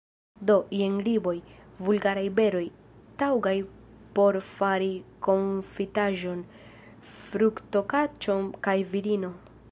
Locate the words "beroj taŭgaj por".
2.39-4.39